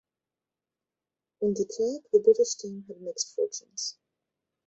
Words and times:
On 1.41 1.53
the 1.53 1.63
track, 1.65 2.09
the 2.11 2.21
British 2.21 2.55
team 2.55 2.85
had 2.87 2.99
mixed 3.01 3.35
fortunes. 3.35 3.99